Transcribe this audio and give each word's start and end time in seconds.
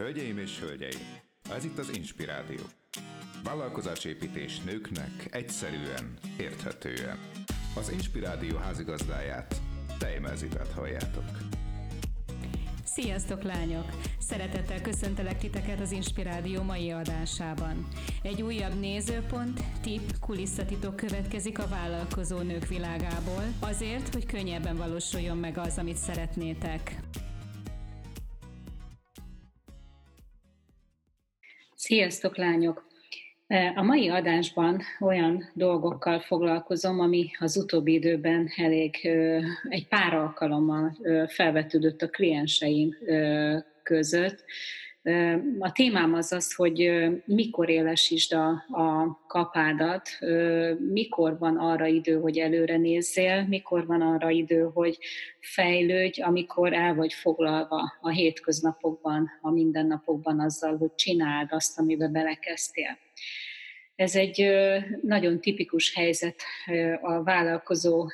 Hölgyeim 0.00 0.38
és 0.38 0.58
hölgyeim, 0.58 1.00
ez 1.50 1.64
itt 1.64 1.78
az 1.78 1.96
Inspirádió. 1.96 2.60
Vállalkozásépítés 3.44 4.60
nőknek 4.60 5.28
egyszerűen, 5.30 6.18
érthetően. 6.38 7.18
Az 7.76 7.90
Inspirádió 7.90 8.56
házigazdáját, 8.56 9.60
Tejmelzitet 9.98 10.72
halljátok. 10.72 11.24
Sziasztok 12.84 13.42
lányok! 13.42 13.84
Szeretettel 14.18 14.80
köszöntelek 14.80 15.38
titeket 15.38 15.80
az 15.80 15.92
Inspirádió 15.92 16.62
mai 16.62 16.90
adásában. 16.90 17.88
Egy 18.22 18.42
újabb 18.42 18.80
nézőpont, 18.80 19.60
tip, 19.82 20.18
kulisszatitok 20.20 20.96
következik 20.96 21.58
a 21.58 21.68
vállalkozó 21.68 22.38
nők 22.38 22.66
világából, 22.66 23.44
azért, 23.60 24.14
hogy 24.14 24.26
könnyebben 24.26 24.76
valósuljon 24.76 25.36
meg 25.36 25.58
az, 25.58 25.78
amit 25.78 25.96
szeretnétek. 25.96 27.00
Sziasztok 31.90 32.36
lányok! 32.36 32.86
A 33.74 33.82
mai 33.82 34.08
adásban 34.08 34.80
olyan 35.00 35.50
dolgokkal 35.54 36.20
foglalkozom, 36.20 37.00
ami 37.00 37.30
az 37.38 37.56
utóbbi 37.56 37.92
időben 37.92 38.48
elég 38.56 39.06
egy 39.68 39.88
pár 39.88 40.14
alkalommal 40.14 40.96
felvetődött 41.26 42.02
a 42.02 42.08
klienseim 42.08 42.96
között. 43.82 44.44
A 45.58 45.72
témám 45.72 46.14
az 46.14 46.32
az, 46.32 46.54
hogy 46.54 46.90
mikor 47.24 47.68
élesítsd 47.68 48.32
a, 48.32 48.48
a 48.70 49.20
kapádat, 49.26 50.08
mikor 50.78 51.38
van 51.38 51.56
arra 51.56 51.86
idő, 51.86 52.20
hogy 52.20 52.38
előre 52.38 52.76
nézzél, 52.76 53.46
mikor 53.48 53.86
van 53.86 54.00
arra 54.00 54.30
idő, 54.30 54.70
hogy 54.74 54.98
fejlődj, 55.40 56.20
amikor 56.20 56.72
el 56.72 56.94
vagy 56.94 57.12
foglalva 57.12 57.92
a 58.00 58.08
hétköznapokban, 58.08 59.30
a 59.40 59.50
mindennapokban 59.50 60.40
azzal, 60.40 60.76
hogy 60.76 60.94
csináld 60.94 61.48
azt, 61.52 61.78
amiben 61.78 62.12
belekezdtél. 62.12 62.98
Ez 64.00 64.16
egy 64.16 64.50
nagyon 65.02 65.40
tipikus 65.40 65.94
helyzet 65.94 66.42
a 67.00 67.22
vállalkozó, 67.22 68.06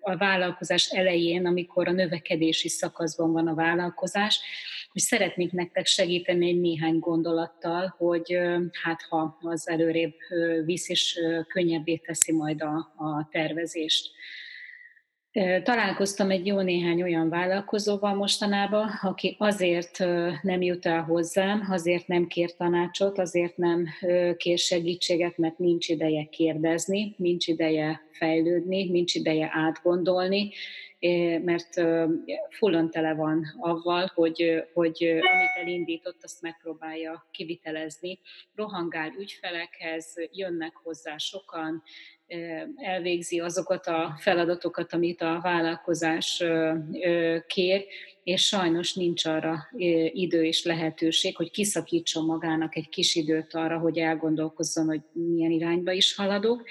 a 0.00 0.16
vállalkozás 0.16 0.90
elején, 0.90 1.46
amikor 1.46 1.88
a 1.88 1.92
növekedési 1.92 2.68
szakaszban 2.68 3.32
van 3.32 3.46
a 3.46 3.54
vállalkozás, 3.54 4.40
hogy 4.92 5.00
szeretnék 5.00 5.52
nektek 5.52 5.86
segíteni 5.86 6.48
egy 6.48 6.60
néhány 6.60 6.98
gondolattal, 6.98 7.94
hogy 7.98 8.38
hát 8.82 9.02
ha 9.08 9.38
az 9.40 9.68
előrébb 9.68 10.14
visz, 10.64 10.88
és 10.88 11.20
könnyebbé 11.48 11.96
teszi 11.96 12.32
majd 12.32 12.62
a, 12.62 12.76
a 12.96 13.28
tervezést. 13.30 14.10
Találkoztam 15.62 16.30
egy 16.30 16.46
jó 16.46 16.60
néhány 16.60 17.02
olyan 17.02 17.28
vállalkozóval 17.28 18.14
mostanában, 18.14 18.88
aki 19.02 19.36
azért 19.38 19.98
nem 20.42 20.62
jut 20.62 20.86
el 20.86 21.02
hozzám, 21.02 21.66
azért 21.70 22.06
nem 22.06 22.26
kér 22.26 22.54
tanácsot, 22.56 23.18
azért 23.18 23.56
nem 23.56 23.86
kér 24.36 24.58
segítséget, 24.58 25.38
mert 25.38 25.58
nincs 25.58 25.88
ideje 25.88 26.24
kérdezni, 26.24 27.14
nincs 27.18 27.46
ideje 27.46 28.00
fejlődni, 28.10 28.90
nincs 28.90 29.14
ideje 29.14 29.50
átgondolni, 29.52 30.50
mert 31.42 31.74
fullon 32.50 32.90
tele 32.90 33.14
van 33.14 33.44
avval, 33.58 34.10
hogy, 34.14 34.64
hogy 34.72 35.04
amit 35.04 35.56
elindított, 35.56 36.22
azt 36.22 36.42
megpróbálja 36.42 37.26
kivitelezni. 37.30 38.20
Rohangál 38.54 39.12
ügyfelekhez, 39.18 40.14
jönnek 40.30 40.76
hozzá 40.76 41.16
sokan, 41.16 41.82
elvégzi 42.76 43.40
azokat 43.40 43.86
a 43.86 44.16
feladatokat, 44.18 44.92
amit 44.92 45.20
a 45.20 45.40
vállalkozás 45.42 46.44
kér, 47.46 47.84
és 48.26 48.46
sajnos 48.46 48.94
nincs 48.94 49.24
arra 49.24 49.68
idő 50.12 50.44
és 50.44 50.64
lehetőség, 50.64 51.36
hogy 51.36 51.50
kiszakítson 51.50 52.24
magának 52.24 52.76
egy 52.76 52.88
kis 52.88 53.14
időt 53.14 53.54
arra, 53.54 53.78
hogy 53.78 53.98
elgondolkozzon, 53.98 54.86
hogy 54.86 55.00
milyen 55.12 55.50
irányba 55.50 55.92
is 55.92 56.14
haladok, 56.14 56.62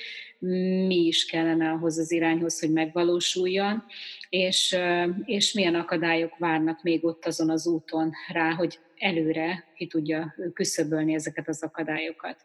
mi 0.88 0.95
is 0.95 1.25
kellene 1.25 1.69
ahhoz 1.69 1.97
az 1.97 2.11
irányhoz, 2.11 2.59
hogy 2.59 2.71
megvalósuljon, 2.71 3.83
és, 4.29 4.77
és 5.25 5.53
milyen 5.53 5.75
akadályok 5.75 6.38
várnak 6.38 6.83
még 6.83 7.05
ott 7.05 7.25
azon 7.25 7.49
az 7.49 7.67
úton 7.67 8.11
rá, 8.31 8.53
hogy 8.53 8.79
előre 8.97 9.63
ki 9.75 9.88
tudja 9.88 10.35
küszöbölni 10.53 11.13
ezeket 11.13 11.47
az 11.47 11.63
akadályokat. 11.63 12.38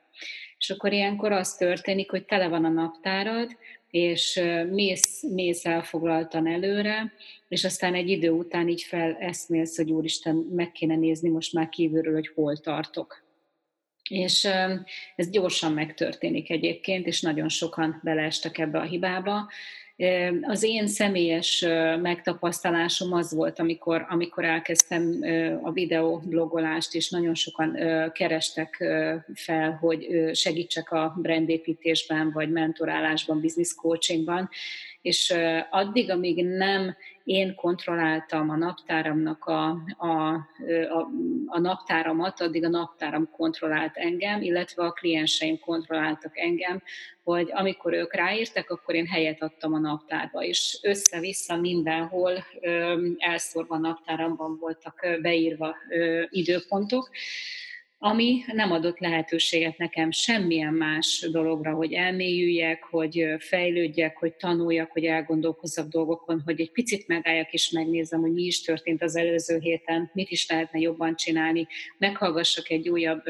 És 0.58 0.70
akkor 0.70 0.92
ilyenkor 0.92 1.32
az 1.32 1.54
történik, 1.54 2.10
hogy 2.10 2.24
tele 2.24 2.48
van 2.48 2.64
a 2.64 2.68
naptárad, 2.68 3.56
és 3.90 4.40
mész, 4.70 5.22
mész 5.22 5.64
elfoglaltan 5.64 6.46
előre, 6.46 7.12
és 7.48 7.64
aztán 7.64 7.94
egy 7.94 8.08
idő 8.08 8.30
után 8.30 8.68
így 8.68 8.82
feleszmélsz, 8.82 9.76
hogy 9.76 9.90
úristen, 9.90 10.34
meg 10.34 10.72
kéne 10.72 10.96
nézni 10.96 11.28
most 11.28 11.52
már 11.52 11.68
kívülről, 11.68 12.14
hogy 12.14 12.30
hol 12.34 12.56
tartok. 12.56 13.22
És 14.08 14.48
ez 15.16 15.30
gyorsan 15.30 15.72
megtörténik 15.72 16.50
egyébként, 16.50 17.06
és 17.06 17.20
nagyon 17.20 17.48
sokan 17.48 18.00
beleestek 18.02 18.58
ebbe 18.58 18.78
a 18.78 18.84
hibába, 18.84 19.48
az 20.42 20.62
én 20.62 20.86
személyes 20.86 21.64
megtapasztalásom 22.02 23.12
az 23.12 23.34
volt, 23.34 23.58
amikor, 23.58 24.06
amikor 24.08 24.44
elkezdtem 24.44 25.18
a 25.62 25.72
videoblogolást, 25.72 26.94
és 26.94 27.10
nagyon 27.10 27.34
sokan 27.34 27.76
kerestek 28.12 28.84
fel, 29.34 29.72
hogy 29.80 30.30
segítsek 30.32 30.92
a 30.92 31.14
brandépítésben, 31.16 32.30
vagy 32.32 32.50
mentorálásban, 32.50 33.40
business 33.40 33.74
coachingban, 33.74 34.48
és 35.02 35.34
addig, 35.70 36.10
amíg 36.10 36.44
nem 36.44 36.96
én 37.24 37.54
kontrolláltam 37.54 38.50
a 38.50 38.56
naptáramnak 38.56 39.44
a, 39.44 39.68
a, 39.96 40.32
a, 40.88 41.08
a 41.46 41.58
naptáramat, 41.58 42.40
addig 42.40 42.64
a 42.64 42.68
naptáram 42.68 43.30
kontrollált 43.30 43.96
engem, 43.96 44.42
illetve 44.42 44.84
a 44.84 44.92
klienseim 44.92 45.58
kontrolláltak 45.58 46.38
engem, 46.38 46.82
hogy 47.22 47.50
amikor 47.52 47.92
ők 47.92 48.14
ráírtak, 48.14 48.70
akkor 48.70 48.94
én 48.94 49.06
helyet 49.06 49.42
adtam 49.42 49.74
a 49.74 49.78
naptárba, 49.78 50.42
és 50.42 50.78
össze-vissza 50.82 51.56
mindenhol 51.56 52.32
ö, 52.60 53.06
elszórva 53.18 53.74
a 53.74 53.78
naptáramban 53.78 54.56
voltak 54.60 55.06
beírva 55.22 55.76
időpontok, 56.30 57.10
ami 58.02 58.42
nem 58.52 58.72
adott 58.72 58.98
lehetőséget 58.98 59.78
nekem 59.78 60.10
semmilyen 60.10 60.74
más 60.74 61.28
dologra, 61.32 61.74
hogy 61.74 61.92
elmélyüljek, 61.92 62.82
hogy 62.82 63.26
fejlődjek, 63.38 64.16
hogy 64.16 64.32
tanuljak, 64.32 64.90
hogy 64.90 65.04
elgondolkozzak 65.04 65.88
dolgokon, 65.88 66.42
hogy 66.44 66.60
egy 66.60 66.70
picit 66.70 67.08
megálljak 67.08 67.52
és 67.52 67.70
megnézem, 67.70 68.20
hogy 68.20 68.32
mi 68.32 68.42
is 68.42 68.62
történt 68.62 69.02
az 69.02 69.16
előző 69.16 69.58
héten, 69.58 70.10
mit 70.12 70.30
is 70.30 70.48
lehetne 70.48 70.78
jobban 70.78 71.16
csinálni, 71.16 71.66
meghallgassak 71.98 72.70
egy 72.70 72.88
újabb 72.88 73.22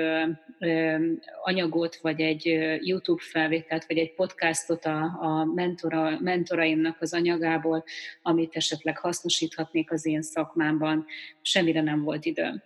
anyagot, 1.42 1.96
vagy 1.96 2.20
egy 2.20 2.44
YouTube 2.80 3.22
felvételt, 3.22 3.84
vagy 3.86 3.98
egy 3.98 4.14
podcastot 4.14 4.84
a, 4.84 5.00
a 5.20 5.44
mentora, 5.44 6.20
mentoraimnak 6.20 7.00
az 7.00 7.14
anyagából, 7.14 7.84
amit 8.22 8.56
esetleg 8.56 8.98
hasznosíthatnék 8.98 9.92
az 9.92 10.06
én 10.06 10.22
szakmámban. 10.22 11.06
Semmire 11.42 11.82
nem 11.82 12.02
volt 12.02 12.24
időm 12.24 12.62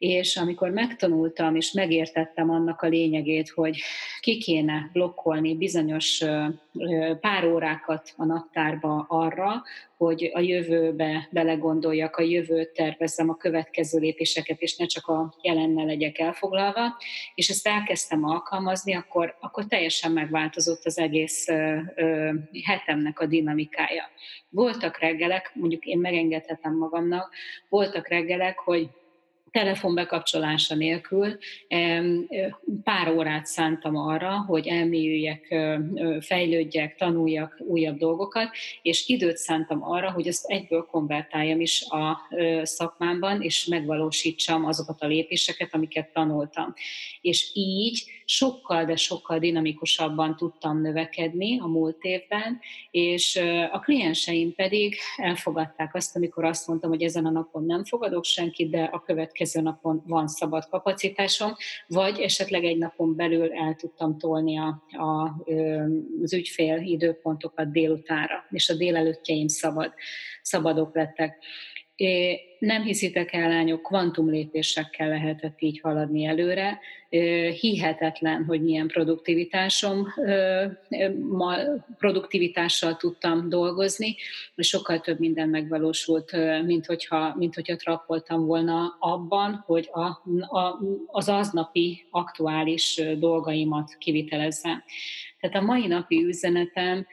és 0.00 0.36
amikor 0.36 0.70
megtanultam 0.70 1.56
és 1.56 1.72
megértettem 1.72 2.50
annak 2.50 2.82
a 2.82 2.88
lényegét, 2.88 3.48
hogy 3.48 3.80
ki 4.20 4.38
kéne 4.38 4.90
blokkolni 4.92 5.56
bizonyos 5.56 6.24
pár 7.20 7.44
órákat 7.44 8.12
a 8.16 8.24
naptárba 8.24 9.06
arra, 9.08 9.62
hogy 9.96 10.30
a 10.34 10.40
jövőbe 10.40 11.28
belegondoljak, 11.30 12.16
a 12.16 12.22
jövőt 12.22 12.72
tervezzem, 12.72 13.28
a 13.30 13.36
következő 13.36 13.98
lépéseket, 13.98 14.60
és 14.60 14.76
ne 14.76 14.86
csak 14.86 15.06
a 15.06 15.34
jelennel 15.42 15.86
legyek 15.86 16.18
elfoglalva, 16.18 16.96
és 17.34 17.48
ezt 17.48 17.66
elkezdtem 17.66 18.24
alkalmazni, 18.24 18.94
akkor, 18.94 19.36
akkor 19.40 19.66
teljesen 19.66 20.12
megváltozott 20.12 20.84
az 20.84 20.98
egész 20.98 21.48
ö, 21.48 21.76
ö, 21.94 22.30
hetemnek 22.64 23.20
a 23.20 23.26
dinamikája. 23.26 24.04
Voltak 24.48 24.98
reggelek, 24.98 25.50
mondjuk 25.54 25.84
én 25.84 25.98
megengedhetem 25.98 26.76
magamnak, 26.76 27.34
voltak 27.68 28.08
reggelek, 28.08 28.58
hogy 28.58 28.90
telefon 29.50 29.94
bekapcsolása 29.94 30.74
nélkül 30.74 31.38
pár 32.84 33.08
órát 33.16 33.46
szántam 33.46 33.96
arra, 33.96 34.44
hogy 34.46 34.66
elmélyüljek, 34.66 35.54
fejlődjek, 36.20 36.96
tanuljak 36.96 37.56
újabb 37.66 37.96
dolgokat, 37.96 38.48
és 38.82 39.08
időt 39.08 39.36
szántam 39.36 39.82
arra, 39.82 40.10
hogy 40.10 40.26
ezt 40.26 40.46
egyből 40.46 40.86
konvertáljam 40.90 41.60
is 41.60 41.84
a 41.88 42.18
szakmámban, 42.62 43.42
és 43.42 43.64
megvalósítsam 43.64 44.64
azokat 44.64 45.02
a 45.02 45.06
lépéseket, 45.06 45.74
amiket 45.74 46.12
tanultam. 46.12 46.74
És 47.20 47.50
így 47.54 48.04
sokkal, 48.30 48.84
de 48.84 48.96
sokkal 48.96 49.38
dinamikusabban 49.38 50.36
tudtam 50.36 50.80
növekedni 50.80 51.58
a 51.60 51.66
múlt 51.66 52.02
évben, 52.02 52.60
és 52.90 53.40
a 53.72 53.78
klienseim 53.78 54.54
pedig 54.54 54.96
elfogadták 55.16 55.94
azt, 55.94 56.16
amikor 56.16 56.44
azt 56.44 56.66
mondtam, 56.66 56.90
hogy 56.90 57.02
ezen 57.02 57.26
a 57.26 57.30
napon 57.30 57.64
nem 57.64 57.84
fogadok 57.84 58.24
senkit, 58.24 58.70
de 58.70 58.82
a 58.82 59.00
következő 59.00 59.60
napon 59.60 60.02
van 60.06 60.28
szabad 60.28 60.68
kapacitásom, 60.68 61.54
vagy 61.86 62.18
esetleg 62.18 62.64
egy 62.64 62.78
napon 62.78 63.16
belül 63.16 63.52
el 63.52 63.74
tudtam 63.74 64.18
tolni 64.18 64.58
a, 64.58 64.82
a, 64.90 65.36
az 66.22 66.32
ügyfél 66.32 66.80
időpontokat 66.80 67.72
délutánra, 67.72 68.44
és 68.50 68.68
a 68.68 68.74
délelőttjeim 68.74 69.48
szabad, 69.48 69.92
szabadok 70.42 70.94
lettek. 70.94 71.44
Nem 72.58 72.82
hiszitek 72.82 73.32
el, 73.32 73.48
lányok, 73.48 73.82
kvantum 73.82 74.30
lépésekkel 74.30 75.08
lehetett 75.08 75.60
így 75.60 75.80
haladni 75.80 76.24
előre. 76.24 76.78
Hihetetlen, 77.60 78.44
hogy 78.44 78.62
milyen 78.62 78.86
produktivitásom, 78.86 80.06
produktivitással 81.98 82.96
tudtam 82.96 83.48
dolgozni, 83.48 84.16
és 84.54 84.68
sokkal 84.68 85.00
több 85.00 85.18
minden 85.18 85.48
megvalósult, 85.48 86.36
mint 86.66 86.86
hogyha, 86.86 87.34
mint 87.36 87.54
hogyha 87.54 87.76
trappoltam 87.76 88.46
volna 88.46 88.96
abban, 88.98 89.62
hogy 89.66 89.88
a, 89.92 90.04
a, 90.58 90.78
az 91.06 91.28
aznapi 91.28 92.06
aktuális 92.10 93.02
dolgaimat 93.18 93.96
kivitelezzem. 93.98 94.82
Tehát 95.40 95.56
a 95.56 95.60
mai 95.60 95.86
napi 95.86 96.24
üzenetem 96.24 97.06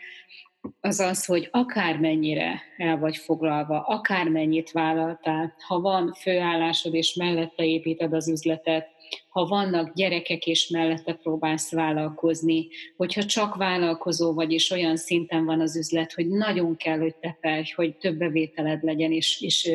az 0.82 1.00
az, 1.00 1.26
hogy 1.26 1.48
akármennyire 1.52 2.62
el 2.78 2.98
vagy 2.98 3.18
foglalva, 3.18 3.82
akármennyit 3.82 4.72
vállaltál, 4.72 5.54
ha 5.68 5.80
van 5.80 6.14
főállásod 6.14 6.94
és 6.94 7.14
mellette 7.14 7.66
építed 7.66 8.14
az 8.14 8.30
üzletet, 8.30 8.88
ha 9.30 9.46
vannak 9.46 9.94
gyerekek 9.94 10.46
és 10.46 10.68
mellette 10.68 11.14
próbálsz 11.14 11.72
vállalkozni, 11.72 12.68
hogyha 12.96 13.24
csak 13.24 13.56
vállalkozó 13.56 14.34
vagy, 14.34 14.52
és 14.52 14.72
olyan 14.72 14.98
szinten 14.98 15.46
van 15.46 15.62
az 15.62 15.78
üzlet, 15.78 16.14
hogy 16.14 16.28
nagyon 16.28 16.76
kell, 16.76 17.00
hogy 17.00 17.16
tepelj, 17.16 17.64
hogy 17.76 17.98
több 17.98 18.18
bevételed 18.18 18.84
legyen, 18.84 19.12
és, 19.12 19.42
és 19.42 19.72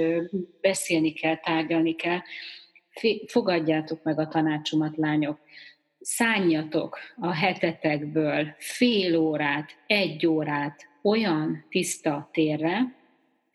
beszélni 0.60 1.12
kell, 1.12 1.36
tárgyalni 1.36 1.94
kell, 1.94 2.20
fogadjátok 3.26 4.02
meg 4.02 4.18
a 4.18 4.28
tanácsomat, 4.28 4.96
lányok 4.96 5.38
szálljatok 6.02 6.98
a 7.16 7.34
hetetekből 7.34 8.54
fél 8.58 9.16
órát, 9.16 9.70
egy 9.86 10.26
órát 10.26 10.88
olyan 11.02 11.64
tiszta 11.68 12.28
térre, 12.32 13.00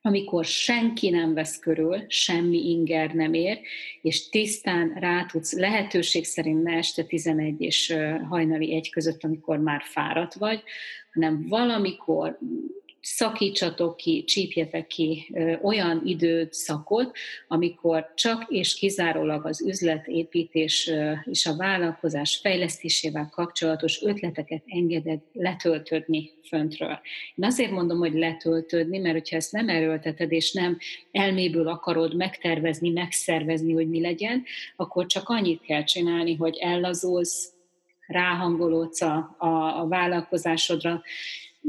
amikor 0.02 0.46
senki 0.46 1.10
nem 1.10 1.34
vesz 1.34 1.60
körül, 1.60 2.06
semmi 2.08 2.70
inger 2.70 3.14
nem 3.14 3.34
ér, 3.34 3.60
és 4.02 4.30
tisztán 4.30 4.94
rá 5.00 5.26
tudsz, 5.26 5.54
lehetőség 5.54 6.26
szerint 6.26 6.64
ne 6.64 6.74
este 6.74 7.04
11 7.04 7.62
és 7.62 7.96
hajnali 8.30 8.76
egy 8.76 8.90
között, 8.90 9.24
amikor 9.24 9.58
már 9.58 9.82
fáradt 9.84 10.34
vagy, 10.34 10.64
hanem 11.14 11.46
valamikor 11.48 12.38
szakítsatok 13.16 13.98
ki, 13.98 14.24
csípjetek 14.24 14.88
ki 14.88 15.34
olyan 15.62 16.02
időt, 16.06 16.54
szakot, 16.54 17.18
amikor 17.48 18.12
csak 18.16 18.46
és 18.50 18.76
kizárólag 18.76 19.46
az 19.46 19.62
üzletépítés 19.62 20.92
és 21.24 21.46
a 21.46 21.56
vállalkozás 21.56 22.40
fejlesztésével 22.42 23.30
kapcsolatos 23.32 24.02
ötleteket 24.04 24.64
engeded 24.66 25.20
letöltödni 25.34 26.32
föntről. 26.48 27.00
Én 27.36 27.46
azért 27.46 27.72
mondom, 27.72 27.98
hogy 27.98 28.14
letöltödni, 28.14 28.98
mert 28.98 29.14
hogyha 29.14 29.36
ezt 29.36 29.52
nem 29.52 29.70
erőlteted, 29.70 30.32
és 30.32 30.52
nem 30.52 30.78
elméből 31.12 31.68
akarod 31.68 32.16
megtervezni, 32.16 32.90
megszervezni, 32.90 33.74
hogy 33.74 33.90
mi 33.90 34.02
legyen, 34.02 34.44
akkor 34.76 35.06
csak 35.06 35.30
annyit 35.30 35.62
kell 35.62 35.84
csinálni, 35.84 36.36
hogy 36.36 36.58
ellazulsz, 36.58 37.52
ráhangolódsz 38.08 39.02
a, 39.02 39.36
a, 39.38 39.80
a 39.82 39.88
vállalkozásodra, 39.88 41.02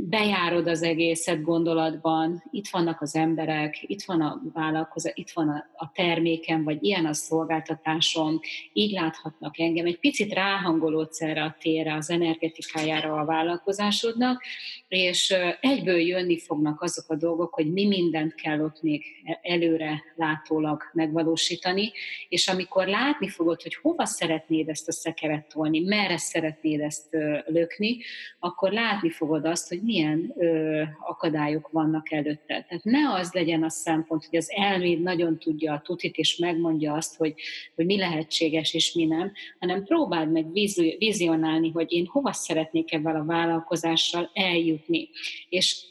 bejárod 0.01 0.67
az 0.67 0.83
egészet 0.83 1.43
gondolatban, 1.43 2.43
itt 2.51 2.69
vannak 2.69 3.01
az 3.01 3.15
emberek, 3.15 3.83
itt 3.83 4.03
van 4.03 4.21
a 4.21 4.41
vállalkozás, 4.53 5.13
itt 5.15 5.31
van 5.31 5.49
a, 5.49 5.67
a 5.77 5.93
termékem, 5.93 6.65
vagy 6.65 6.85
ilyen 6.85 7.07
a 7.07 7.13
szolgáltatásom, 7.13 8.41
így 8.73 8.91
láthatnak 8.91 9.59
engem. 9.59 9.87
Egy 9.87 9.99
picit 9.99 10.33
ráhangolódsz 10.33 11.23
erre 11.23 11.43
a 11.43 11.57
térre, 11.61 11.95
az 11.95 12.11
energetikájára 12.11 13.15
a 13.15 13.25
vállalkozásodnak, 13.25 14.43
és 14.89 15.35
egyből 15.61 15.99
jönni 15.99 16.39
fognak 16.39 16.83
azok 16.83 17.11
a 17.11 17.17
dolgok, 17.17 17.55
hogy 17.55 17.73
mi 17.73 17.87
mindent 17.87 18.35
kell 18.35 18.61
ott 18.61 18.83
még 18.83 19.05
előre 19.43 20.03
látólag 20.17 20.83
megvalósítani, 20.93 21.93
és 22.29 22.49
amikor 22.49 22.87
látni 22.87 23.29
fogod, 23.29 23.63
hogy 23.63 23.75
hova 23.75 24.05
szeretnéd 24.05 24.69
ezt 24.69 24.89
a 24.89 24.93
szekeret 24.93 25.49
tolni, 25.49 25.81
merre 25.81 26.19
szeretnéd 26.19 26.81
ezt 26.81 27.17
lökni, 27.47 27.99
akkor 28.39 28.73
látni 28.73 29.11
fogod 29.11 29.45
azt, 29.45 29.69
hogy 29.69 29.83
milyen 29.89 30.35
ö, 30.37 30.83
akadályok 31.07 31.69
vannak 31.73 32.13
előtte. 32.13 32.65
Tehát 32.69 32.85
ne 32.85 33.13
az 33.15 33.33
legyen 33.33 33.63
a 33.63 33.69
szempont, 33.69 34.25
hogy 34.25 34.39
az 34.39 34.51
elméd 34.51 35.03
nagyon 35.03 35.39
tudja 35.39 35.73
a 35.73 35.81
tutit, 35.81 36.17
és 36.17 36.37
megmondja 36.37 36.93
azt, 36.93 37.17
hogy, 37.17 37.35
hogy 37.75 37.87
mi 37.87 37.99
lehetséges 37.99 38.75
és 38.75 38.93
mi 38.93 39.05
nem, 39.05 39.33
hanem 39.59 39.85
próbáld 39.85 40.31
meg 40.33 40.53
vizionálni, 40.99 41.71
hogy 41.71 41.93
én 41.93 42.07
hova 42.07 42.33
szeretnék 42.33 42.93
ebben 42.93 43.17
a 43.17 43.25
vállalkozással 43.25 44.31
eljutni. 44.35 45.09
És 45.49 45.85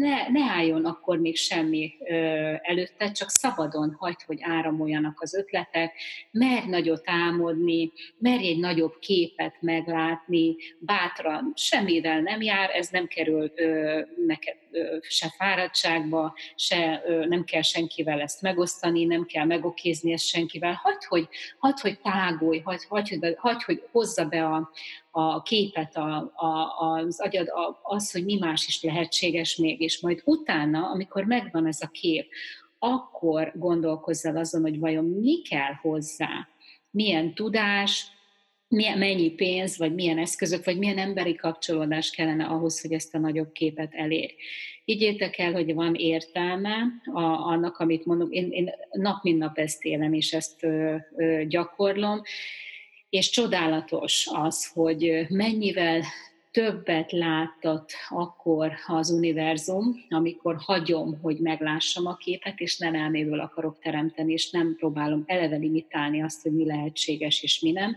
ne, 0.00 0.28
ne 0.28 0.50
álljon 0.50 0.84
akkor 0.84 1.18
még 1.18 1.36
semmi 1.36 1.92
ö, 2.08 2.14
előtte, 2.62 3.10
csak 3.12 3.30
szabadon 3.30 3.96
hagyd, 3.98 4.22
hogy 4.26 4.38
áramoljanak 4.40 5.20
az 5.20 5.34
ötletek, 5.34 5.92
merj 6.30 6.68
nagyot 6.68 7.02
álmodni, 7.04 7.92
merj 8.18 8.46
egy 8.46 8.58
nagyobb 8.58 8.98
képet 8.98 9.56
meglátni, 9.60 10.56
bátran, 10.78 11.52
semmivel 11.56 12.20
nem 12.20 12.42
jár, 12.42 12.70
ez 12.70 12.88
nem 12.88 13.06
kerül 13.06 13.35
kerül 13.36 14.06
neked 14.26 14.56
se 15.00 15.34
fáradtságba, 15.36 16.34
se 16.54 17.02
nem 17.28 17.44
kell 17.44 17.62
senkivel 17.62 18.20
ezt 18.20 18.42
megosztani, 18.42 19.04
nem 19.04 19.26
kell 19.26 19.44
megokézni 19.44 20.12
ezt 20.12 20.26
senkivel. 20.26 20.80
Hagy, 20.82 21.04
hogy, 21.04 21.28
hagy, 21.58 21.80
hogy 21.80 22.00
tágulj, 22.00 22.58
hagy, 22.58 22.84
hagy, 22.88 23.08
hogy, 23.08 23.34
hagy, 23.38 23.62
hogy 23.62 23.82
hozza 23.92 24.24
be 24.24 24.44
a, 24.44 24.70
a 25.10 25.42
képet 25.42 25.96
a, 25.96 26.32
a, 26.34 26.80
az 26.80 27.20
agyad, 27.20 27.48
a, 27.48 27.80
az, 27.82 28.12
hogy 28.12 28.24
mi 28.24 28.38
más 28.38 28.66
is 28.66 28.82
lehetséges 28.82 29.56
még, 29.56 29.80
és 29.80 30.00
majd 30.00 30.22
utána, 30.24 30.90
amikor 30.90 31.24
megvan 31.24 31.66
ez 31.66 31.80
a 31.80 31.88
kép, 31.88 32.28
akkor 32.78 33.52
gondolkozzál 33.54 34.36
azon, 34.36 34.62
hogy 34.62 34.78
vajon 34.78 35.04
mi 35.04 35.42
kell 35.42 35.72
hozzá, 35.80 36.48
milyen 36.90 37.34
tudás, 37.34 38.15
milyen, 38.68 38.98
mennyi 38.98 39.30
pénz, 39.30 39.78
vagy 39.78 39.94
milyen 39.94 40.18
eszközök, 40.18 40.64
vagy 40.64 40.78
milyen 40.78 40.98
emberi 40.98 41.34
kapcsolódás 41.34 42.10
kellene 42.10 42.44
ahhoz, 42.44 42.80
hogy 42.80 42.92
ezt 42.92 43.14
a 43.14 43.18
nagyobb 43.18 43.52
képet 43.52 43.94
elér. 43.94 44.34
Higgyétek 44.84 45.38
el, 45.38 45.52
hogy 45.52 45.74
van 45.74 45.94
értelme 45.94 46.76
a, 47.12 47.20
annak, 47.22 47.76
amit 47.78 48.04
mondok. 48.04 48.32
Én, 48.32 48.50
én 48.50 48.70
nap 48.90 49.22
mint 49.22 49.38
nap 49.38 49.58
ezt 49.58 49.84
élem, 49.84 50.12
és 50.12 50.32
ezt 50.32 50.64
ö, 50.64 50.96
ö, 51.16 51.42
gyakorlom, 51.48 52.22
és 53.10 53.30
csodálatos 53.30 54.28
az, 54.32 54.70
hogy 54.72 55.26
mennyivel 55.28 56.02
többet 56.50 57.12
láttat 57.12 57.92
akkor 58.08 58.72
az 58.86 59.10
univerzum, 59.10 60.04
amikor 60.08 60.56
hagyom, 60.58 61.18
hogy 61.22 61.38
meglássam 61.38 62.06
a 62.06 62.16
képet, 62.16 62.60
és 62.60 62.78
nem 62.78 62.94
elméből 62.94 63.40
akarok 63.40 63.78
teremteni, 63.78 64.32
és 64.32 64.50
nem 64.50 64.74
próbálom 64.76 65.22
eleve 65.26 65.56
limitálni 65.56 66.22
azt, 66.22 66.42
hogy 66.42 66.52
mi 66.52 66.64
lehetséges 66.64 67.42
és 67.42 67.60
mi 67.60 67.70
nem. 67.70 67.96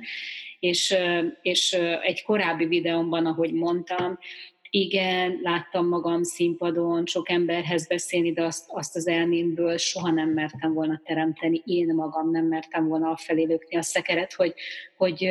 És, 0.59 0.95
és 1.41 1.73
egy 2.01 2.23
korábbi 2.23 2.65
videómban, 2.65 3.25
ahogy 3.25 3.53
mondtam, 3.53 4.19
igen, 4.69 5.39
láttam 5.41 5.87
magam 5.87 6.23
színpadon, 6.23 7.05
sok 7.05 7.29
emberhez 7.29 7.87
beszélni, 7.87 8.31
de 8.31 8.43
azt, 8.43 8.65
azt 8.67 8.95
az 8.95 9.07
elmémből 9.07 9.77
soha 9.77 10.11
nem 10.11 10.29
mertem 10.29 10.73
volna 10.73 11.01
teremteni, 11.05 11.61
én 11.65 11.93
magam 11.95 12.31
nem 12.31 12.45
mertem 12.45 12.87
volna 12.87 13.17
felé 13.17 13.43
lökni 13.43 13.77
a 13.77 13.81
szekeret, 13.81 14.33
hogy, 14.33 14.53
hogy 14.97 15.25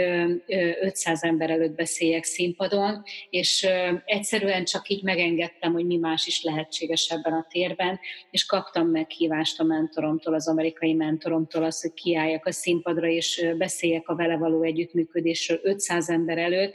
500 0.80 1.22
ember 1.22 1.50
előtt 1.50 1.74
beszéljek 1.74 2.24
színpadon, 2.24 3.02
és 3.30 3.66
egyszerűen 4.04 4.64
csak 4.64 4.88
így 4.88 5.02
megengedtem, 5.02 5.72
hogy 5.72 5.86
mi 5.86 5.96
más 5.96 6.26
is 6.26 6.42
lehetséges 6.42 7.08
ebben 7.08 7.32
a 7.32 7.46
térben, 7.50 8.00
és 8.30 8.46
kaptam 8.46 8.86
meghívást 8.86 9.60
a 9.60 9.64
mentoromtól, 9.64 10.34
az 10.34 10.48
amerikai 10.48 10.92
mentoromtól 10.94 11.64
az, 11.64 11.80
hogy 11.80 11.92
kiálljak 11.94 12.46
a 12.46 12.52
színpadra, 12.52 13.06
és 13.06 13.46
beszéljek 13.58 14.08
a 14.08 14.14
vele 14.14 14.36
való 14.36 14.62
együttműködésről 14.62 15.60
500 15.62 16.08
ember 16.08 16.38
előtt, 16.38 16.74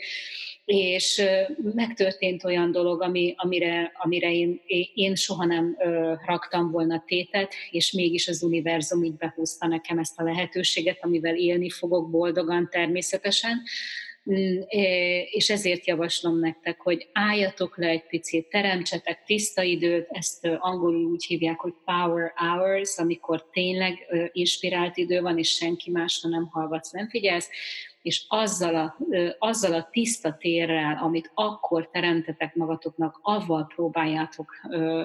és 0.66 1.24
megtörtént 1.74 2.44
olyan 2.44 2.72
dolog, 2.72 3.02
ami, 3.02 3.34
amire, 3.38 3.92
amire 3.96 4.32
én, 4.32 4.62
én 4.94 5.16
soha 5.16 5.46
nem 5.46 5.76
ö, 5.80 6.14
raktam 6.26 6.72
volna 6.72 7.04
tétet, 7.08 7.54
és 7.72 7.92
mégis 7.92 8.28
az 8.28 8.44
univerzum 8.44 9.04
így 9.04 9.16
behúzta 9.16 9.68
nekem 9.68 9.98
ezt 9.98 10.20
a 10.20 10.24
lehetőséget, 10.24 10.98
amivel 11.02 11.36
élni 11.36 11.70
fogok 11.70 12.10
boldogan 12.10 12.70
természetesen, 12.72 13.62
mm, 14.32 14.60
és 15.30 15.50
ezért 15.50 15.88
javaslom 15.88 16.40
nektek, 16.40 16.82
hogy 16.82 17.10
álljatok 17.14 17.78
le 17.78 17.88
egy 17.88 18.06
picit, 18.08 18.50
teremtsetek 18.50 19.24
tiszta 19.26 19.62
időt, 19.62 20.08
ezt 20.10 20.46
angolul 20.60 21.12
úgy 21.12 21.26
hívják, 21.26 21.60
hogy 21.60 21.74
power 21.86 22.34
hours, 22.36 22.98
amikor 22.98 23.50
tényleg 23.52 23.98
inspirált 24.32 24.98
idő 24.98 25.22
van, 25.22 25.38
és 25.38 25.50
senki 25.50 25.92
másra 25.92 26.30
nem 26.30 26.48
hallgatsz, 26.52 26.92
nem 26.92 27.10
figyelsz, 27.10 27.50
és 28.04 28.26
azzal 28.28 28.76
a, 28.76 28.98
azzal 29.40 29.74
a 29.74 29.88
tiszta 29.92 30.38
térrel, 30.40 31.00
amit 31.02 31.32
akkor 31.34 31.90
teremtetek 31.90 32.56
magatoknak, 32.56 33.20
avval 33.22 33.68
próbáljátok 33.76 34.52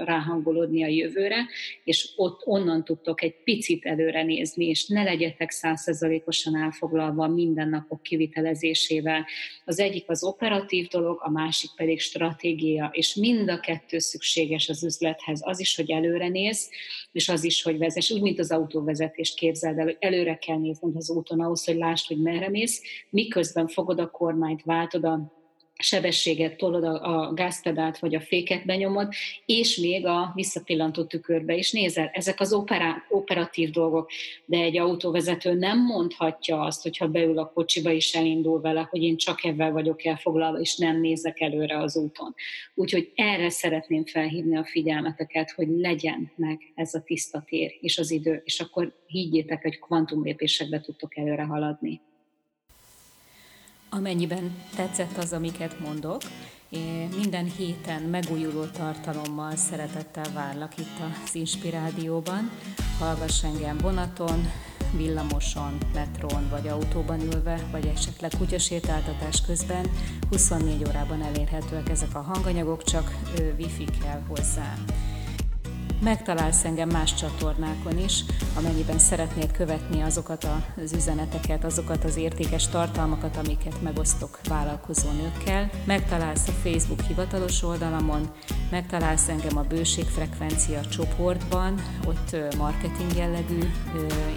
ráhangolódni 0.05 0.83
a 0.83 0.87
jövőre, 0.87 1.47
és 1.85 2.13
ott 2.17 2.47
onnan 2.47 2.85
tudtok 2.85 3.23
egy 3.23 3.35
picit 3.45 3.85
előre 3.85 4.23
nézni, 4.23 4.67
és 4.67 4.87
ne 4.87 5.03
legyetek 5.03 5.51
százszerzalékosan 5.51 6.57
elfoglalva 6.57 7.29
minden 7.29 7.69
napok 7.69 8.03
kivitelezésével. 8.03 9.27
Az 9.65 9.79
egyik 9.79 10.09
az 10.09 10.25
operatív 10.25 10.89
dolog, 10.89 11.21
a 11.23 11.31
másik 11.31 11.71
pedig 11.77 12.01
stratégia, 12.01 12.91
és 12.93 13.15
mind 13.15 13.51
a 13.51 13.61
kettő 13.61 13.99
szükséges 13.99 14.69
az 14.69 14.85
üzlethez. 14.85 15.41
Az 15.45 15.61
is, 15.61 15.77
hogy 15.77 15.91
előre 15.91 16.29
néz, 16.29 16.71
és 17.13 17.29
az 17.29 17.45
is, 17.45 17.63
hogy 17.63 17.79
vezess. 17.79 18.11
Úgy, 18.11 18.23
mint 18.23 18.39
az 18.39 18.51
autóvezetést 18.51 19.37
képzeld 19.37 19.79
el, 19.79 19.85
hogy 19.85 19.97
előre 19.99 20.37
kell 20.37 20.59
nézned 20.59 20.97
az 20.97 21.11
úton 21.11 21.41
ahhoz, 21.41 21.65
hogy 21.65 21.77
lásd, 21.77 22.07
hogy 22.07 22.21
merre 22.23 22.49
mész, 22.49 22.83
miközben 23.11 23.69
fogod 23.69 23.99
a 23.99 24.11
kormányt, 24.11 24.63
váltod 24.63 25.05
a 25.05 25.37
sebességet, 25.79 26.57
tolod 26.57 26.85
a, 26.85 27.27
a 27.27 27.33
gázpedált 27.33 27.99
vagy 27.99 28.15
a 28.15 28.21
féket 28.21 28.65
benyomod, 28.65 29.09
és 29.47 29.77
még 29.77 30.07
a 30.07 30.33
visszapillantó 30.35 31.05
tükörbe 31.05 31.55
is 31.55 31.73
nézel. 31.73 32.11
Ezek 32.13 32.41
az 32.41 32.53
opera, 32.53 32.97
operatív 33.09 33.71
dolgok, 33.71 34.11
de 34.45 34.59
egy 34.59 34.79
autóvezető 34.79 35.53
nem 35.53 35.85
mondhatja 35.85 36.61
azt, 36.61 36.83
hogyha 36.83 37.09
beül 37.09 37.39
a 37.39 37.53
kocsiba 37.53 37.91
és 37.91 38.15
elindul 38.15 38.61
vele, 38.61 38.87
hogy 38.91 39.03
én 39.03 39.17
csak 39.17 39.45
ebben 39.45 39.73
vagyok 39.73 40.05
elfoglalva, 40.05 40.59
és 40.59 40.77
nem 40.77 41.01
nézek 41.01 41.41
előre 41.41 41.79
az 41.79 41.97
úton. 41.97 42.35
Úgyhogy 42.75 43.13
erre 43.15 43.51
szeretném 43.51 44.05
felhívni 44.05 44.57
a 44.57 44.65
figyelmeteket, 44.65 45.51
hogy 45.51 45.69
legyen 45.69 46.33
meg 46.37 46.73
ez 46.75 46.95
a 46.95 47.03
tiszta 47.03 47.43
tér 47.47 47.77
és 47.81 47.99
az 47.99 48.11
idő, 48.11 48.43
és 48.45 48.61
akkor 48.61 48.93
higgyétek, 49.07 49.63
hogy 49.63 49.79
kvantumlépésekbe 49.79 50.81
tudtok 50.81 51.17
előre 51.17 51.43
haladni. 51.43 52.01
Amennyiben 53.91 54.57
tetszett 54.77 55.17
az, 55.17 55.33
amiket 55.33 55.81
mondok, 55.81 56.23
minden 57.17 57.45
héten 57.57 58.03
megújuló 58.03 58.65
tartalommal 58.65 59.57
szeretettel 59.57 60.33
várlak 60.35 60.79
itt 60.79 60.99
az 61.25 61.35
Inspirádióban. 61.35 62.51
Hallgass 62.99 63.45
engem 63.45 63.79
vonaton, 63.79 64.51
villamoson, 64.97 65.79
metrón 65.95 66.49
vagy 66.51 66.69
autóban 66.69 67.21
ülve, 67.21 67.61
vagy 67.71 67.87
esetleg 67.87 68.33
kutyasétáltatás 68.39 69.43
közben. 69.43 69.91
24 70.31 70.89
órában 70.89 71.23
elérhetőek 71.23 71.89
ezek 71.89 72.15
a 72.15 72.21
hanganyagok, 72.21 72.83
csak 72.83 73.15
wifi 73.59 73.85
kell 74.03 74.23
hozzá. 74.29 74.75
Megtalálsz 76.01 76.65
engem 76.65 76.89
más 76.89 77.15
csatornákon 77.15 77.99
is, 77.99 78.25
amennyiben 78.57 78.99
szeretnéd 78.99 79.53
követni 79.53 80.03
azokat 80.03 80.49
az 80.85 80.93
üzeneteket, 80.93 81.65
azokat 81.65 82.05
az 82.05 82.17
értékes 82.17 82.69
tartalmakat, 82.69 83.37
amiket 83.37 83.83
megosztok 83.83 84.39
vállalkozó 84.49 85.09
nőkkel. 85.11 85.71
Megtalálsz 85.85 86.49
a 86.49 86.53
Facebook 86.53 87.01
hivatalos 87.01 87.63
oldalamon, 87.63 88.31
megtalálsz 88.71 89.29
engem 89.29 89.57
a 89.57 89.63
bőségfrekvencia 89.63 90.81
csoportban, 90.81 91.75
ott 92.07 92.37
marketing 92.57 93.17
jellegű 93.17 93.59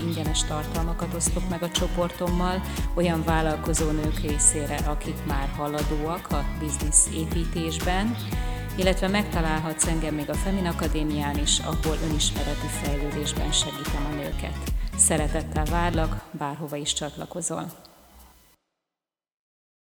ingyenes 0.04 0.44
tartalmakat 0.44 1.14
osztok 1.14 1.50
meg 1.50 1.64
a 1.64 1.72
csoportommal, 1.72 2.62
olyan 2.96 3.24
vállalkozó 3.24 3.90
nők 3.92 4.20
részére, 4.20 4.76
akik 4.76 5.26
már 5.28 5.50
haladóak 5.58 6.32
a 6.32 6.46
biznisz 6.60 7.10
építésben, 7.14 8.16
illetve 8.82 9.08
megtalálhatsz 9.08 9.88
engem 9.88 10.16
még 10.16 10.30
a 10.30 10.34
Femin 10.34 10.66
Akadémián 10.66 11.38
is, 11.38 11.60
ahol 11.60 11.98
önismereti 12.10 12.68
fejlődésben 12.68 13.52
segítem 13.52 14.08
a 14.12 14.16
nőket. 14.16 14.58
Szeretettel 14.98 15.66
várlak, 15.66 16.24
bárhova 16.32 16.76
is 16.76 16.94
csatlakozol. 16.94 17.91